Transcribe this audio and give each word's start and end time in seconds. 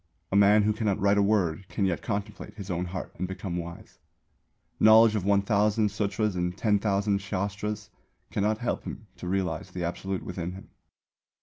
A 0.31 0.35
man 0.35 0.63
who 0.63 0.73
cannot 0.73 0.99
write 0.99 1.19
a 1.19 1.21
word, 1.21 1.67
can 1.69 1.85
yet 1.85 2.01
contemplate 2.01 2.55
his 2.55 2.71
own 2.71 2.85
heart 2.85 3.13
and 3.19 3.27
become 3.27 3.57
wise. 3.57 3.99
Knowledge 4.79 5.13
of 5.13 5.25
1,000 5.25 5.89
Sūtras 5.89 6.33
and 6.35 6.57
10,000 6.57 7.19
Shāstras 7.19 7.89
cannot 8.31 8.57
help 8.57 8.83
him 8.83 9.05
to 9.17 9.27
realise 9.27 9.69
the 9.69 9.83
Absolute 9.83 10.23
within 10.23 10.53
him. 10.53 10.69